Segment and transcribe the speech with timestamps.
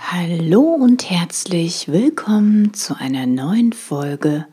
[0.00, 4.46] Hallo und herzlich willkommen zu einer neuen Folge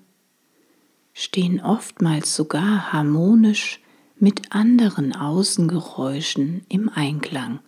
[1.12, 3.80] stehen oftmals sogar harmonisch
[4.16, 7.60] mit anderen Außengeräuschen im Einklang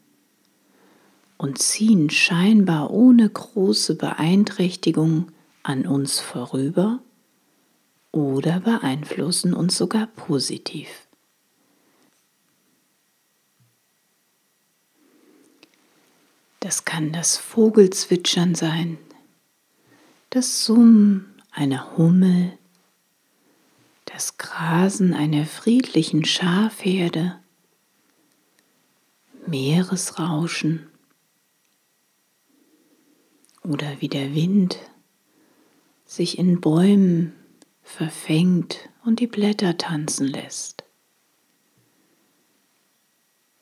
[1.36, 7.00] und ziehen scheinbar ohne große Beeinträchtigung an uns vorüber
[8.12, 10.88] oder beeinflussen uns sogar positiv.
[16.60, 18.96] Das kann das Vogelzwitschern sein,
[20.30, 22.56] das Summen einer Hummel,
[24.14, 27.36] das Grasen einer friedlichen Schafherde,
[29.44, 30.86] Meeresrauschen
[33.64, 34.78] oder wie der Wind
[36.06, 37.34] sich in Bäumen
[37.82, 40.84] verfängt und die Blätter tanzen lässt.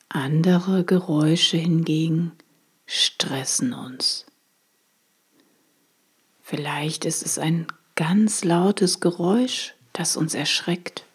[0.09, 2.31] Andere Geräusche hingegen
[2.85, 4.27] stressen uns.
[6.43, 11.05] Vielleicht ist es ein ganz lautes Geräusch, das uns erschreckt.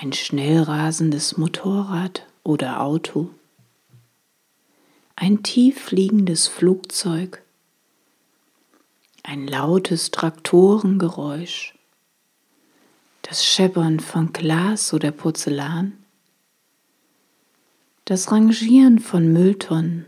[0.00, 3.30] Ein schnell rasendes Motorrad oder Auto.
[5.14, 7.42] Ein tief fliegendes Flugzeug.
[9.22, 11.74] Ein lautes Traktorengeräusch.
[13.22, 15.92] Das Scheppern von Glas oder Porzellan.
[18.06, 20.06] Das Rangieren von Mülltonnen.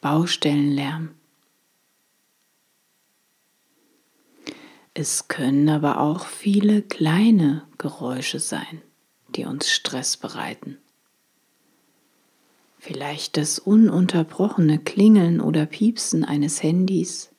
[0.00, 1.10] Baustellenlärm.
[4.94, 8.82] Es können aber auch viele kleine Geräusche sein,
[9.30, 10.76] die uns Stress bereiten.
[12.78, 17.30] Vielleicht das ununterbrochene Klingeln oder Piepsen eines Handys,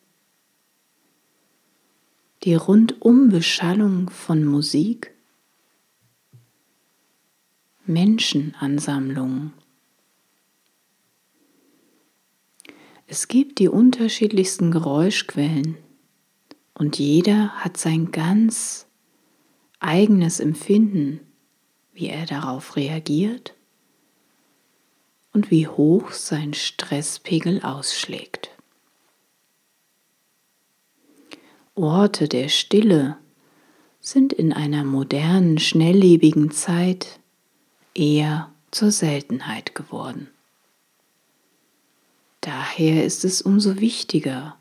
[2.43, 5.13] die Rundumbeschallung von Musik,
[7.85, 9.53] Menschenansammlungen.
[13.05, 15.77] Es gibt die unterschiedlichsten Geräuschquellen
[16.73, 18.87] und jeder hat sein ganz
[19.79, 21.19] eigenes Empfinden,
[21.93, 23.53] wie er darauf reagiert
[25.33, 28.49] und wie hoch sein Stresspegel ausschlägt.
[31.75, 33.17] Orte der Stille
[33.99, 37.19] sind in einer modernen, schnelllebigen Zeit
[37.95, 40.29] eher zur Seltenheit geworden.
[42.41, 44.57] Daher ist es umso wichtiger,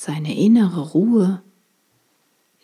[0.00, 1.42] seine innere Ruhe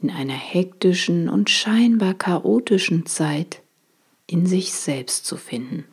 [0.00, 3.60] in einer hektischen und scheinbar chaotischen Zeit
[4.26, 5.84] in sich selbst zu finden.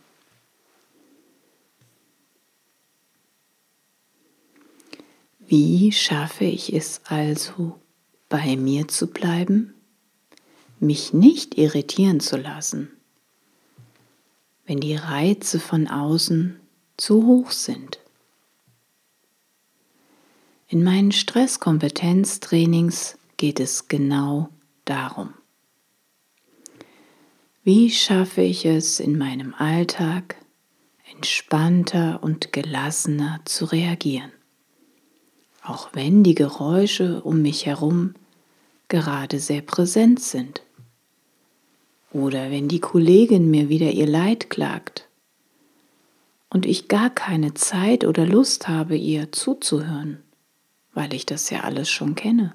[5.40, 7.78] Wie schaffe ich es also,
[8.30, 9.74] bei mir zu bleiben,
[10.80, 12.90] mich nicht irritieren zu lassen,
[14.66, 16.58] wenn die Reize von außen
[16.96, 18.03] zu hoch sind?
[20.74, 24.50] In meinen Stresskompetenztrainings geht es genau
[24.86, 25.36] darum.
[27.64, 30.36] Wie schaffe ich es in meinem Alltag
[31.12, 34.32] entspannter und gelassener zu reagieren,
[35.62, 38.16] auch wenn die Geräusche um mich herum
[38.88, 40.64] gerade sehr präsent sind.
[42.12, 45.08] Oder wenn die Kollegin mir wieder ihr Leid klagt
[46.50, 50.23] und ich gar keine Zeit oder Lust habe, ihr zuzuhören
[50.94, 52.54] weil ich das ja alles schon kenne.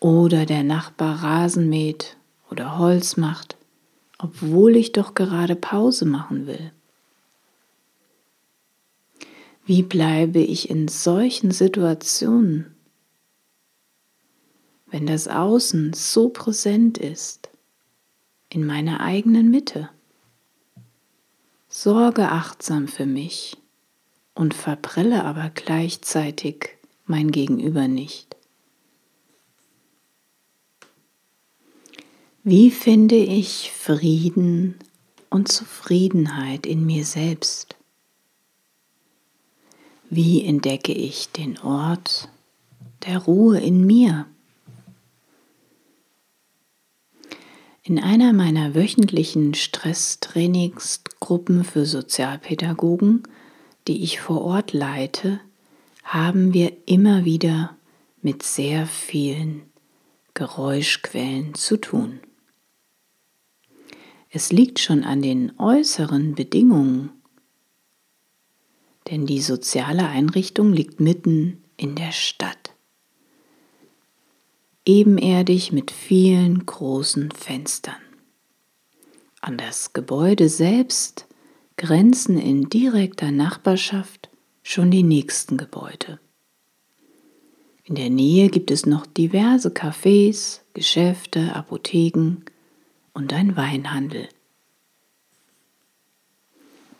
[0.00, 2.16] Oder der Nachbar Rasen mäht
[2.50, 3.56] oder Holz macht,
[4.18, 6.72] obwohl ich doch gerade Pause machen will?
[9.64, 12.74] Wie bleibe ich in solchen Situationen,
[14.86, 17.48] wenn das Außen so präsent ist,
[18.48, 19.88] in meiner eigenen Mitte?
[21.68, 23.61] Sorge achtsam für mich
[24.34, 26.70] und verbrille aber gleichzeitig
[27.06, 28.36] mein Gegenüber nicht.
[32.44, 34.76] Wie finde ich Frieden
[35.30, 37.76] und Zufriedenheit in mir selbst?
[40.10, 42.28] Wie entdecke ich den Ort
[43.06, 44.26] der Ruhe in mir?
[47.84, 53.22] In einer meiner wöchentlichen Stresstrainingsgruppen für Sozialpädagogen,
[53.88, 55.40] die ich vor Ort leite,
[56.02, 57.76] haben wir immer wieder
[58.20, 59.62] mit sehr vielen
[60.34, 62.20] Geräuschquellen zu tun.
[64.30, 67.10] Es liegt schon an den äußeren Bedingungen,
[69.10, 72.74] denn die soziale Einrichtung liegt mitten in der Stadt.
[74.86, 78.00] Ebenerdig mit vielen großen Fenstern.
[79.40, 81.26] An das Gebäude selbst
[81.82, 84.30] grenzen in direkter Nachbarschaft
[84.62, 86.20] schon die nächsten Gebäude.
[87.82, 92.36] In der Nähe gibt es noch diverse Cafés, Geschäfte, Apotheken
[93.12, 94.28] und ein Weinhandel.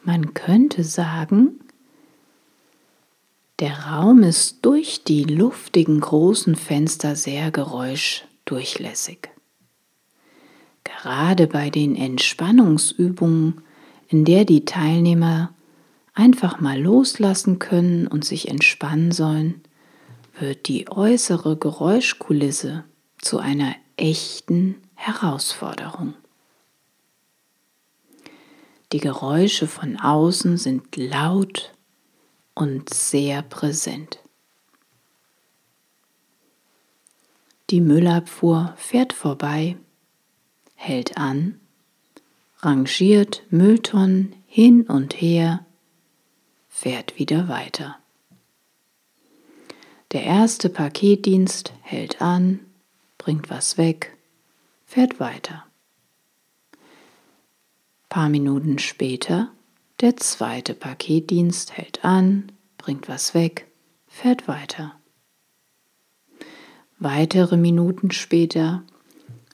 [0.03, 1.61] Man könnte sagen,
[3.61, 9.29] der Raum ist durch die luftigen großen Fenster sehr geräuschdurchlässig.
[10.83, 13.63] Gerade bei den Entspannungsübungen,
[14.13, 15.55] in der die Teilnehmer
[16.13, 19.63] einfach mal loslassen können und sich entspannen sollen,
[20.39, 22.85] wird die äußere Geräuschkulisse
[23.19, 26.13] zu einer echten Herausforderung.
[28.93, 31.73] Die Geräusche von außen sind laut
[32.55, 34.19] und sehr präsent.
[37.71, 39.79] Die Müllabfuhr fährt vorbei,
[40.75, 41.62] hält an,
[42.63, 45.67] rangiert Mülltonnen hin und her,
[46.69, 47.97] fährt wieder weiter.
[50.13, 52.61] Der erste Paketdienst hält an,
[53.19, 54.17] bringt was weg,
[54.87, 55.65] fährt weiter.
[58.09, 59.51] Paar Minuten später
[60.01, 63.69] der zweite Paketdienst hält an, bringt was weg,
[64.07, 64.95] fährt weiter.
[66.99, 68.83] Weitere Minuten später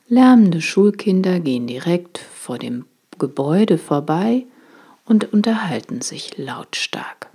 [0.09, 2.87] lärmende Schulkinder gehen direkt vor dem
[3.19, 4.47] Gebäude vorbei
[5.05, 7.29] und unterhalten sich lautstark.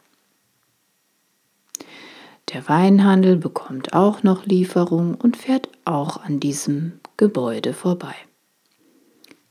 [2.53, 8.15] Der Weinhandel bekommt auch noch Lieferung und fährt auch an diesem Gebäude vorbei.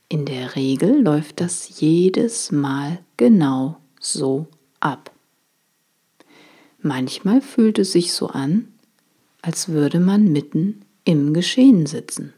[0.09, 4.47] In der Regel läuft das jedes Mal genau so
[4.79, 5.11] ab.
[6.81, 8.67] Manchmal fühlt es sich so an,
[9.41, 12.33] als würde man mitten im Geschehen sitzen.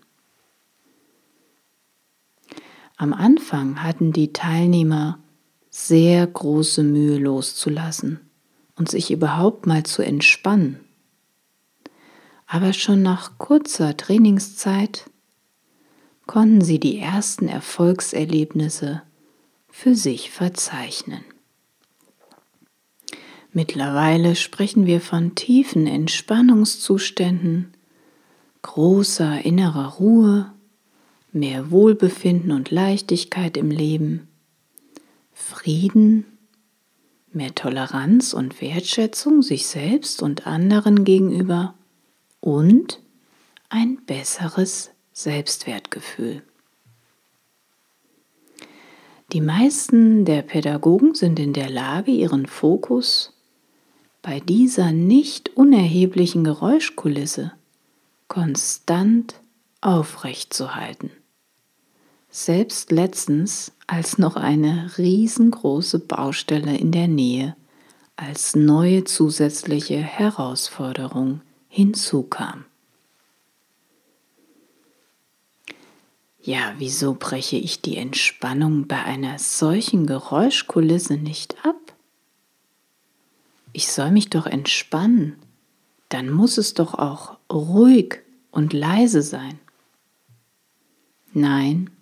[2.97, 5.19] Am Anfang hatten die Teilnehmer
[5.69, 8.21] sehr große Mühe loszulassen
[8.75, 10.79] und sich überhaupt mal zu entspannen.
[12.47, 15.09] Aber schon nach kurzer Trainingszeit
[16.25, 19.01] konnten sie die ersten Erfolgserlebnisse
[19.67, 21.23] für sich verzeichnen.
[23.51, 27.73] Mittlerweile sprechen wir von tiefen Entspannungszuständen,
[28.61, 30.54] großer innerer Ruhe,
[31.35, 34.27] mehr Wohlbefinden und Leichtigkeit im Leben,
[35.33, 36.25] Frieden
[37.33, 41.75] mehr Toleranz und Wertschätzung sich selbst und anderen gegenüber
[42.39, 43.01] und
[43.67, 46.41] ein besseres Selbstwertgefühl.
[49.33, 53.33] Die meisten der Pädagogen sind in der Lage, ihren Fokus
[54.21, 57.51] bei dieser nicht unerheblichen Geräuschkulisse
[58.29, 59.35] konstant
[59.81, 61.11] aufrechtzuhalten.
[62.37, 67.55] Selbst letztens, als noch eine riesengroße Baustelle in der Nähe
[68.17, 71.39] als neue zusätzliche Herausforderung
[71.69, 72.65] hinzukam.
[76.41, 81.93] Ja, wieso breche ich die Entspannung bei einer solchen Geräuschkulisse nicht ab?
[83.71, 85.37] Ich soll mich doch entspannen,
[86.09, 88.19] dann muss es doch auch ruhig
[88.51, 89.57] und leise sein.
[91.31, 91.94] Nein,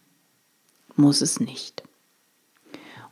[0.95, 1.83] muss es nicht.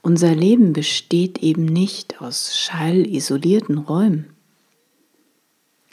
[0.01, 4.33] Unser Leben besteht eben nicht aus schallisolierten Räumen.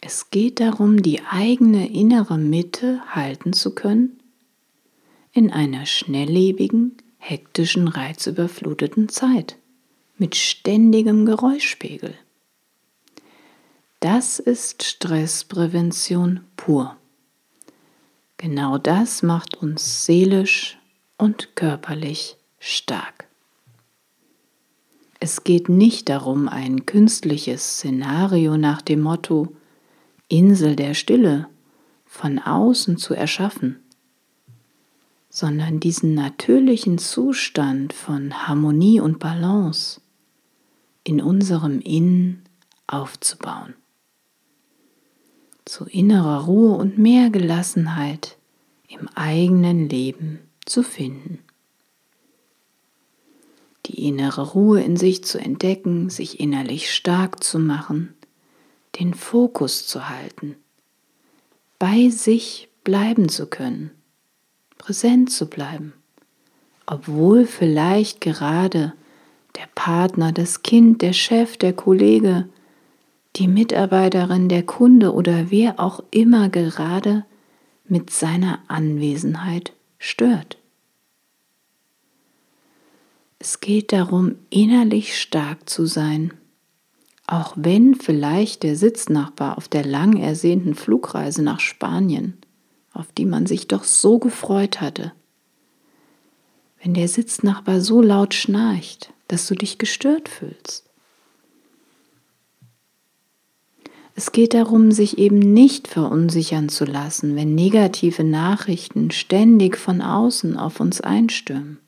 [0.01, 4.21] Es geht darum, die eigene innere Mitte halten zu können
[5.33, 9.57] in einer schnelllebigen, hektischen, reizüberfluteten Zeit
[10.17, 12.15] mit ständigem Geräuschpegel.
[14.01, 16.97] Das ist Stressprävention pur.
[18.37, 20.78] Genau das macht uns seelisch
[21.19, 23.27] und körperlich stark.
[25.21, 29.49] Es geht nicht darum, ein künstliches Szenario nach dem Motto
[30.29, 31.49] Insel der Stille
[32.07, 33.81] von außen zu erschaffen,
[35.29, 40.01] sondern diesen natürlichen Zustand von Harmonie und Balance
[41.03, 42.43] in unserem Innen
[42.87, 43.75] aufzubauen.
[45.65, 48.39] Zu innerer Ruhe und mehr Gelassenheit
[48.89, 51.41] im eigenen Leben zu finden.
[53.87, 58.15] Die innere Ruhe in sich zu entdecken, sich innerlich stark zu machen,
[58.99, 60.57] den Fokus zu halten,
[61.79, 63.91] bei sich bleiben zu können,
[64.77, 65.93] präsent zu bleiben,
[66.87, 68.93] obwohl vielleicht gerade
[69.57, 72.49] der Partner, das Kind, der Chef, der Kollege,
[73.37, 77.25] die Mitarbeiterin, der Kunde oder wer auch immer gerade
[77.87, 80.59] mit seiner Anwesenheit stört.
[83.39, 86.35] Es geht darum, innerlich stark zu sein,
[87.27, 92.39] auch wenn vielleicht der Sitznachbar auf der lang ersehnten Flugreise nach Spanien,
[92.93, 95.13] auf die man sich doch so gefreut hatte,
[96.83, 100.88] wenn der Sitznachbar so laut schnarcht, dass du dich gestört fühlst.
[104.19, 110.57] Es geht darum, sich eben nicht verunsichern zu lassen, wenn negative Nachrichten ständig von außen
[110.57, 111.79] auf uns einstürmen.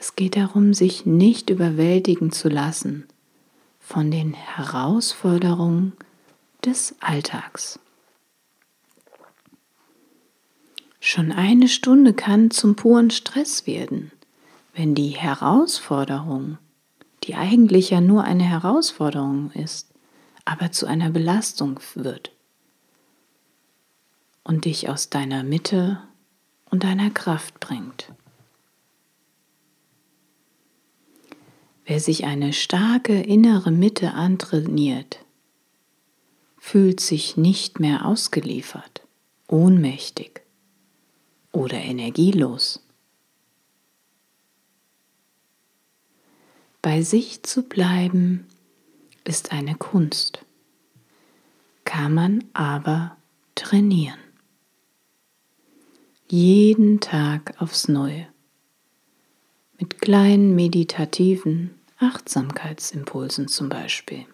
[0.00, 3.04] Es geht darum, sich nicht überwältigen zu lassen
[3.78, 5.92] von den Herausforderungen
[6.64, 7.78] des Alltags.
[11.00, 14.10] Schon eine Stunde kann zum puren Stress werden,
[14.74, 16.56] wenn die Herausforderung,
[17.26, 19.92] die eigentlich ja nur eine Herausforderung ist,
[20.44, 22.32] aber zu einer Belastung wird
[24.44, 26.00] und dich aus deiner Mitte
[26.70, 28.12] und deiner Kraft bringt.
[31.84, 35.24] Wer sich eine starke innere Mitte antrainiert,
[36.58, 39.02] fühlt sich nicht mehr ausgeliefert,
[39.48, 40.42] ohnmächtig
[41.52, 42.85] oder energielos.
[46.86, 48.46] Bei sich zu bleiben
[49.24, 50.44] ist eine Kunst,
[51.84, 53.16] kann man aber
[53.56, 54.20] trainieren.
[56.28, 58.28] Jeden Tag aufs Neue
[59.80, 64.24] mit kleinen meditativen Achtsamkeitsimpulsen zum Beispiel.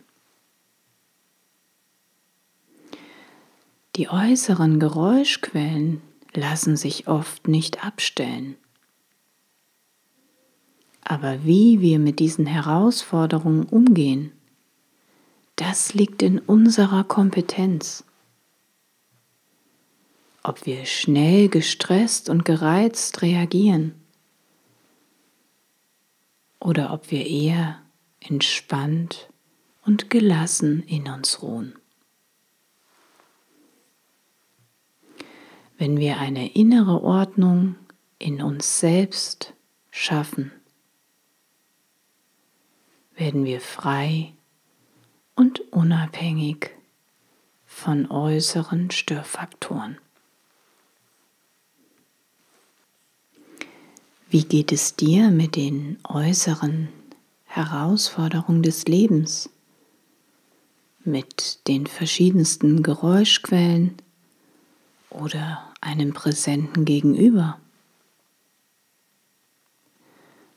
[3.97, 6.03] Die äußeren Geräuschquellen
[6.35, 8.57] lassen sich oft nicht abstellen.
[11.03, 14.33] Aber wie wir mit diesen Herausforderungen umgehen,
[15.57, 18.05] das liegt in unserer Kompetenz.
[20.43, 23.95] Ob wir schnell gestresst und gereizt reagieren
[26.59, 27.81] oder ob wir eher
[28.21, 29.29] entspannt
[29.85, 31.75] und gelassen in uns ruhen.
[35.79, 37.75] Wenn wir eine innere Ordnung
[38.19, 39.55] in uns selbst
[39.91, 40.53] schaffen,
[43.17, 44.33] werden wir frei
[45.35, 46.71] und unabhängig
[47.67, 49.99] von äußeren Störfaktoren.
[54.31, 56.89] Wie geht es dir mit den äußeren
[57.45, 59.51] Herausforderungen des Lebens?
[61.05, 63.97] Mit den verschiedensten Geräuschquellen
[65.11, 67.59] oder einem präsenten Gegenüber?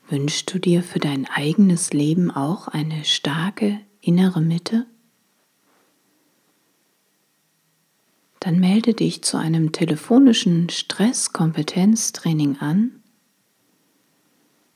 [0.08, 4.86] Wünschst du dir für dein eigenes Leben auch eine starke innere Mitte?
[8.38, 13.02] Dann melde dich zu einem telefonischen Stresskompetenztraining an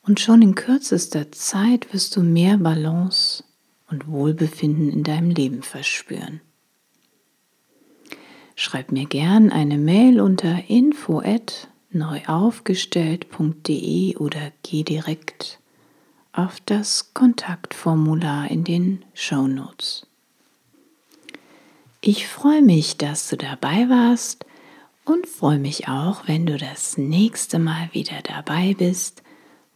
[0.03, 3.45] und schon in kürzester Zeit wirst du mehr Balance
[3.89, 6.41] und Wohlbefinden in deinem Leben verspüren.
[8.57, 11.21] Schreib mir gern eine Mail unter info
[11.91, 15.59] neuaufgestellt.de oder geh direkt
[16.33, 20.07] auf das Kontaktformular in den Show Notes.
[22.01, 24.47] Ich freue mich, dass du dabei warst
[25.05, 29.25] und freue mich auch, wenn du das nächste Mal wieder dabei bist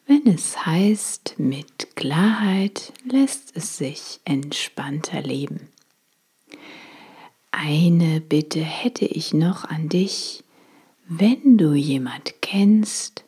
[0.06, 5.68] wenn es heißt, mit Klarheit lässt es sich entspannter leben.
[7.50, 10.44] Eine Bitte hätte ich noch an dich,
[11.07, 13.25] wenn du jemand kennst,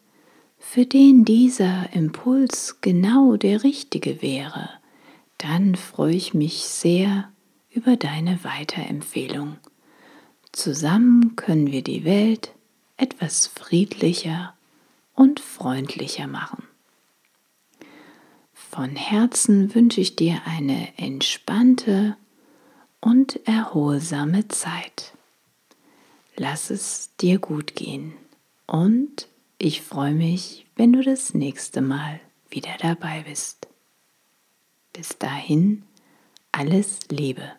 [0.59, 4.71] für den dieser Impuls genau der richtige wäre,
[5.39, 7.31] dann freue ich mich sehr
[7.71, 9.57] über deine Weiterempfehlung.
[10.53, 12.53] Zusammen können wir die Welt
[12.97, 14.55] etwas friedlicher
[15.15, 16.65] und freundlicher machen.
[18.55, 22.17] Von Herzen wünsche ich dir eine entspannte
[23.01, 25.16] und erholsame Zeit.
[26.37, 28.13] Lass es dir gut gehen
[28.67, 33.69] und ich freue mich, wenn du das nächste Mal wieder dabei bist.
[34.93, 35.85] Bis dahin,
[36.53, 37.53] alles Liebe.